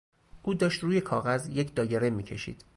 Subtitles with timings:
[0.43, 2.63] او داشت روی کاغذ یک دایره میکشید.